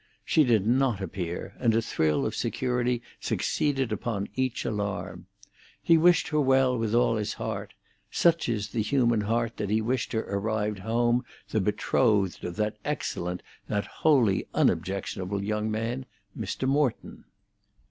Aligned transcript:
She 0.25 0.43
did 0.43 0.65
not 0.65 0.99
appear, 0.99 1.53
and 1.59 1.75
a 1.75 1.79
thrill 1.83 2.25
of 2.25 2.33
security 2.35 3.03
succeeded 3.19 3.91
upon 3.91 4.29
each 4.33 4.65
alarm. 4.65 5.27
He 5.79 5.95
wished 5.95 6.29
her 6.29 6.41
well 6.41 6.75
with 6.75 6.95
all 6.95 7.17
his 7.17 7.33
heart; 7.33 7.75
such 8.09 8.49
is 8.49 8.69
the 8.69 8.81
human 8.81 9.21
heart 9.21 9.57
that 9.57 9.69
he 9.69 9.79
wished 9.79 10.11
her 10.13 10.23
arrived 10.23 10.79
home 10.79 11.23
the 11.49 11.61
betrothed 11.61 12.43
of 12.43 12.55
that 12.55 12.77
excellent, 12.83 13.43
that 13.67 13.85
wholly 13.85 14.47
unobjectionable 14.55 15.43
young 15.43 15.69
man, 15.69 16.07
Mr. 16.35 16.67
Morton. 16.67 17.25